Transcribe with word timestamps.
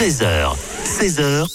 13h, 0.00 0.56
16h, 0.86 1.44
100% 1.44 1.46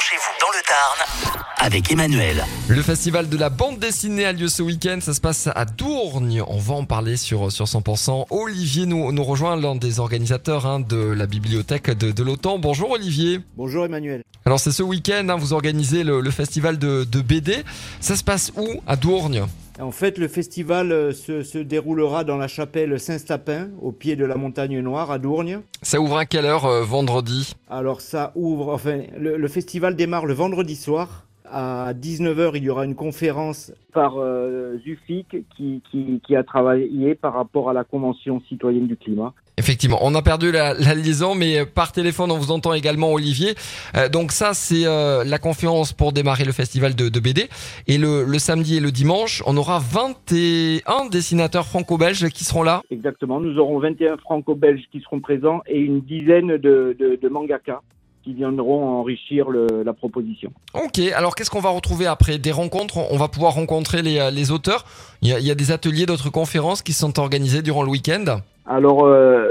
chez 0.00 0.16
vous 0.16 0.32
dans 0.40 0.48
le 0.56 0.62
Tarn 0.66 1.44
avec 1.58 1.92
Emmanuel. 1.92 2.42
Le 2.66 2.80
festival 2.80 3.28
de 3.28 3.36
la 3.36 3.50
bande 3.50 3.78
dessinée 3.78 4.24
a 4.24 4.32
lieu 4.32 4.48
ce 4.48 4.62
week-end. 4.62 5.00
Ça 5.02 5.12
se 5.12 5.20
passe 5.20 5.50
à 5.54 5.66
Dourgne. 5.66 6.42
On 6.46 6.56
va 6.56 6.72
en 6.72 6.86
parler 6.86 7.18
sur, 7.18 7.52
sur 7.52 7.66
100%. 7.66 8.28
Olivier 8.30 8.86
nous, 8.86 9.12
nous 9.12 9.22
rejoint, 9.22 9.54
l'un 9.54 9.74
des 9.76 10.00
organisateurs 10.00 10.64
hein, 10.64 10.80
de 10.80 10.96
la 10.96 11.26
bibliothèque 11.26 11.90
de, 11.90 12.10
de 12.10 12.22
l'OTAN. 12.22 12.58
Bonjour 12.58 12.92
Olivier. 12.92 13.40
Bonjour 13.58 13.84
Emmanuel. 13.84 14.22
Alors 14.46 14.60
c'est 14.60 14.72
ce 14.72 14.82
week-end, 14.82 15.28
hein, 15.28 15.36
vous 15.36 15.52
organisez 15.52 16.04
le, 16.04 16.22
le 16.22 16.30
festival 16.30 16.78
de, 16.78 17.04
de 17.04 17.20
BD. 17.20 17.64
Ça 18.00 18.16
se 18.16 18.24
passe 18.24 18.50
où 18.56 18.80
À 18.86 18.96
Dourgne? 18.96 19.44
En 19.80 19.92
fait, 19.92 20.18
le 20.18 20.26
festival 20.26 20.90
euh, 20.90 21.12
se, 21.12 21.44
se 21.44 21.58
déroulera 21.58 22.24
dans 22.24 22.36
la 22.36 22.48
chapelle 22.48 22.98
Saint-Stapin, 22.98 23.68
au 23.80 23.92
pied 23.92 24.16
de 24.16 24.24
la 24.24 24.34
montagne 24.34 24.80
Noire, 24.80 25.12
à 25.12 25.18
Dourgne. 25.20 25.60
Ça 25.82 26.00
ouvre 26.00 26.16
à 26.16 26.26
quelle 26.26 26.46
heure 26.46 26.64
euh, 26.66 26.82
vendredi? 26.82 27.54
Alors 27.70 28.00
ça 28.00 28.32
ouvre, 28.34 28.72
enfin, 28.72 29.02
le, 29.16 29.36
le 29.36 29.48
festival 29.48 29.94
démarre 29.94 30.26
le 30.26 30.34
vendredi 30.34 30.74
soir. 30.74 31.26
À 31.50 31.94
19h, 31.94 32.50
il 32.56 32.64
y 32.64 32.70
aura 32.70 32.84
une 32.84 32.96
conférence 32.96 33.72
par 33.94 34.16
euh, 34.18 34.76
qui, 35.06 35.24
qui, 35.56 36.20
qui 36.26 36.36
a 36.36 36.42
travaillé 36.42 37.14
par 37.14 37.32
rapport 37.32 37.70
à 37.70 37.72
la 37.72 37.84
Convention 37.84 38.42
citoyenne 38.48 38.86
du 38.86 38.96
climat. 38.96 39.32
Effectivement, 39.58 39.98
on 40.02 40.14
a 40.14 40.22
perdu 40.22 40.52
la, 40.52 40.72
la 40.72 40.94
liaison, 40.94 41.34
mais 41.34 41.66
par 41.66 41.90
téléphone, 41.90 42.30
on 42.30 42.38
vous 42.38 42.52
entend 42.52 42.74
également, 42.74 43.12
Olivier. 43.12 43.56
Euh, 43.96 44.08
donc 44.08 44.30
ça, 44.30 44.54
c'est 44.54 44.86
euh, 44.86 45.24
la 45.24 45.38
conférence 45.38 45.92
pour 45.92 46.12
démarrer 46.12 46.44
le 46.44 46.52
festival 46.52 46.94
de, 46.94 47.08
de 47.08 47.20
BD. 47.20 47.48
Et 47.88 47.98
le, 47.98 48.24
le 48.24 48.38
samedi 48.38 48.76
et 48.76 48.80
le 48.80 48.92
dimanche, 48.92 49.42
on 49.46 49.56
aura 49.56 49.80
21 49.80 51.06
dessinateurs 51.10 51.66
franco-belges 51.66 52.28
qui 52.28 52.44
seront 52.44 52.62
là. 52.62 52.82
Exactement, 52.92 53.40
nous 53.40 53.58
aurons 53.58 53.80
21 53.80 54.18
franco-belges 54.18 54.84
qui 54.92 55.00
seront 55.00 55.18
présents 55.18 55.60
et 55.66 55.80
une 55.80 56.02
dizaine 56.02 56.56
de, 56.56 56.96
de, 56.96 57.18
de 57.20 57.28
mangaka 57.28 57.80
qui 58.22 58.34
viendront 58.34 59.00
enrichir 59.00 59.48
le, 59.50 59.82
la 59.84 59.92
proposition. 59.92 60.52
Ok, 60.74 61.00
alors 61.16 61.34
qu'est-ce 61.34 61.50
qu'on 61.50 61.60
va 61.60 61.70
retrouver 61.70 62.06
après? 62.06 62.38
Des 62.38 62.52
rencontres, 62.52 62.98
on 63.10 63.16
va 63.16 63.26
pouvoir 63.26 63.54
rencontrer 63.54 64.02
les, 64.02 64.30
les 64.30 64.50
auteurs. 64.52 64.84
Il 65.22 65.28
y, 65.28 65.32
a, 65.32 65.40
il 65.40 65.46
y 65.46 65.50
a 65.50 65.54
des 65.56 65.72
ateliers, 65.72 66.06
d'autres 66.06 66.30
conférences 66.30 66.82
qui 66.82 66.92
sont 66.92 67.18
organisées 67.18 67.62
durant 67.62 67.82
le 67.82 67.90
week-end. 67.90 68.40
Alors, 68.70 69.06
euh, 69.06 69.48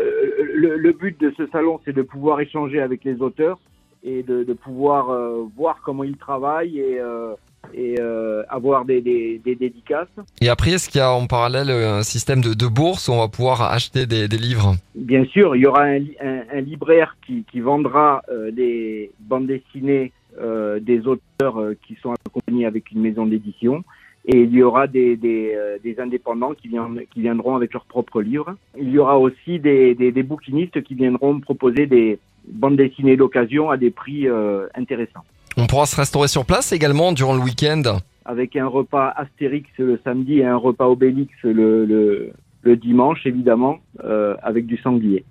le, 0.54 0.78
le 0.78 0.92
but 0.92 1.20
de 1.20 1.34
ce 1.36 1.48
salon, 1.48 1.80
c'est 1.84 1.96
de 1.96 2.04
pouvoir 2.04 2.40
échanger 2.40 2.80
avec 2.80 3.04
les 3.04 3.20
auteurs 3.20 3.58
et 4.04 4.22
de, 4.22 4.44
de 4.44 4.54
pouvoir 4.54 5.10
euh, 5.10 5.44
voir 5.58 5.82
comment 5.84 6.04
ils 6.04 6.18
travaillent 6.18 6.80
et, 6.80 7.00
euh, 7.00 7.34
et 7.74 7.96
euh, 8.00 8.44
avoir 8.48 8.86
des, 8.86 9.02
des, 9.02 9.42
des 9.44 9.56
dédicaces. 9.56 10.16
Et 10.40 10.50
après, 10.50 10.72
est-ce 10.74 10.88
qu'il 10.88 11.00
y 11.00 11.04
a 11.04 11.12
en 11.12 11.26
parallèle 11.26 11.72
un 11.72 12.04
système 12.04 12.42
de, 12.42 12.54
de 12.54 12.68
bourse 12.68 13.08
où 13.08 13.14
on 13.14 13.18
va 13.18 13.28
pouvoir 13.28 13.64
acheter 13.64 14.06
des, 14.06 14.28
des 14.28 14.38
livres? 14.38 14.76
Bien 14.94 15.26
sûr, 15.26 15.56
il 15.56 15.64
y 15.64 15.66
aura 15.66 15.86
un, 15.86 16.04
un, 16.22 16.42
un 16.54 16.62
libraire 16.62 17.18
qui, 17.26 17.44
qui 17.52 17.60
vendra 17.60 18.22
euh, 18.32 18.52
des 18.52 19.10
bandes 19.20 19.48
dessinées 19.48 20.14
euh, 20.40 20.80
des 20.80 21.00
auteurs 21.08 21.60
euh, 21.60 21.76
qui 21.88 21.96
sont 22.04 22.14
accompagnés 22.14 22.68
avec 22.68 22.92
une 22.92 23.02
maison 23.02 23.26
d'édition. 23.26 23.84
Et 24.30 24.42
il 24.42 24.54
y 24.54 24.62
aura 24.62 24.88
des, 24.88 25.16
des, 25.16 25.54
euh, 25.56 25.78
des 25.82 26.00
indépendants 26.02 26.54
qui, 26.54 26.68
viennent, 26.68 27.02
qui 27.14 27.22
viendront 27.22 27.56
avec 27.56 27.72
leurs 27.74 27.86
propres 27.86 28.22
livres. 28.22 28.56
Il 28.78 28.90
y 28.90 29.00
aura 29.00 29.18
aussi 29.18 29.60
des, 29.60 29.96
des, 29.96 30.12
des 30.12 30.24
bouquinistes 30.24 30.84
qui 30.84 30.96
viendront 30.96 31.40
proposer 31.40 31.86
des 31.86 32.20
bandes 32.46 32.76
dessinées 32.76 33.16
d'occasion 33.16 33.70
à 33.70 33.78
des 33.78 33.90
prix 33.90 34.28
euh, 34.28 34.68
intéressants. 34.76 35.24
On 35.56 35.66
pourra 35.66 35.86
se 35.86 35.96
restaurer 35.96 36.28
sur 36.28 36.46
place 36.46 36.74
également 36.74 37.14
durant 37.14 37.36
le 37.36 37.42
week-end. 37.42 37.84
Avec 38.26 38.58
un 38.58 38.68
repas 38.68 39.14
Astérix 39.16 39.70
le 39.78 40.00
samedi 40.04 40.40
et 40.40 40.46
un 40.46 40.58
repas 40.58 40.88
Obélix 40.88 41.32
le, 41.44 41.86
le, 41.86 42.32
le 42.64 42.76
dimanche, 42.76 43.26
évidemment, 43.26 43.80
euh, 44.04 44.36
avec 44.44 44.66
du 44.66 44.78
sanglier. 44.78 45.24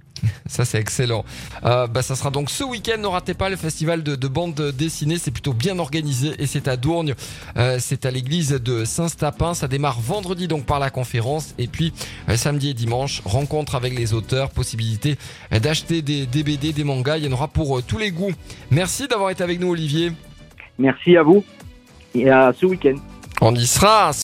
Ça, 0.47 0.65
c'est 0.65 0.79
excellent. 0.79 1.25
Euh, 1.65 1.87
bah, 1.87 2.03
ça 2.03 2.15
sera 2.15 2.31
donc 2.31 2.51
ce 2.51 2.65
week-end. 2.65 2.99
Ne 2.99 3.07
ratez 3.07 3.35
pas 3.35 3.49
le 3.49 3.57
festival 3.57 4.03
de, 4.03 4.17
de 4.17 4.29
bande 4.29 4.55
dessinée. 4.77 5.19
C'est 5.19 5.31
plutôt 5.31 5.53
bien 5.53 5.79
organisé 5.79 6.33
et 6.39 6.47
c'est 6.47 6.69
à 6.69 6.77
Dourgne. 6.77 7.15
Euh, 7.57 7.79
c'est 7.81 8.07
à 8.07 8.11
l'église 8.11 8.51
de 8.51 8.85
Saint-Stapin. 8.85 9.55
Ça 9.55 9.69
démarre 9.69 10.01
vendredi 10.01 10.49
donc 10.49 10.65
par 10.65 10.79
la 10.79 10.91
conférence 10.91 11.55
et 11.59 11.67
puis 11.67 11.93
euh, 12.29 12.37
samedi 12.37 12.71
et 12.71 12.75
dimanche 12.75 13.23
rencontre 13.25 13.75
avec 13.75 13.99
les 13.99 14.15
auteurs, 14.15 14.51
possibilité 14.51 15.17
d'acheter 15.51 16.03
des, 16.03 16.27
des 16.27 16.43
BD, 16.43 16.73
des 16.73 16.85
mangas. 16.85 17.19
Il 17.19 17.25
y 17.25 17.29
en 17.29 17.33
aura 17.33 17.49
pour 17.49 17.83
tous 17.83 17.99
les 17.99 18.11
goûts. 18.11 18.33
Merci 18.71 19.09
d'avoir 19.09 19.31
été 19.31 19.43
avec 19.43 19.61
nous, 19.61 19.71
Olivier. 19.71 20.13
Merci 20.79 21.17
à 21.17 21.23
vous 21.23 21.45
et 22.15 22.31
à 22.31 22.53
ce 22.53 22.67
week-end. 22.67 22.97
On 23.41 23.55
y 23.55 23.67
sera. 23.67 24.13